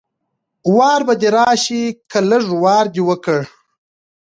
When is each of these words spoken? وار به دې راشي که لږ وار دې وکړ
وار 0.75 1.01
به 1.07 1.13
دې 1.21 1.29
راشي 1.37 1.83
که 2.11 2.19
لږ 2.29 2.45
وار 2.63 2.85
دې 2.93 3.01
وکړ 3.09 3.39